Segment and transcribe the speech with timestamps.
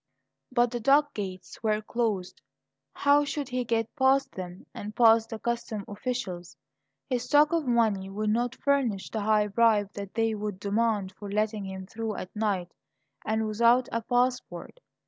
[0.51, 2.41] But the dock gates were closed.
[2.91, 6.57] How should he get past them, and past the customs officials?
[7.07, 11.29] His stock of money would not furnish the high bribe that they would demand for
[11.31, 12.73] letting him through at night
[13.25, 14.79] and without a passport.